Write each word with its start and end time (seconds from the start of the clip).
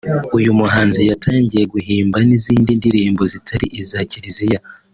uyu 0.37 0.49
muhanzi 0.59 1.01
yatangiye 1.09 1.63
guhimba 1.73 2.17
n’izindi 2.27 2.71
ndirimbo 2.79 3.23
zitari 3.31 3.67
iza 3.81 3.97
Kiriziya 4.09 4.59